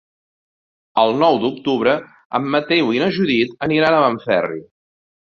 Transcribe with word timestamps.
El 1.01 1.11
nou 1.23 1.35
d'octubre 1.43 1.93
en 2.39 2.47
Mateu 2.55 2.89
i 2.97 3.03
na 3.05 3.11
Judit 3.19 3.55
aniran 3.69 3.99
a 3.99 4.01
Benferri. 4.07 4.59